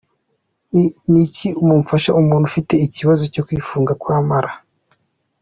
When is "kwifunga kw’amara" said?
3.47-4.51